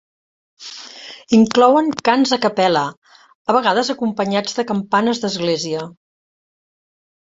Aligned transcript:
Inclouen 1.37 1.91
cants 2.09 2.33
a 2.37 2.39
cappella, 2.45 2.83
a 3.53 3.57
vegades 3.59 3.93
acompanyats 3.95 4.59
de 4.61 4.67
campanes 4.73 5.23
d'església. 5.27 5.85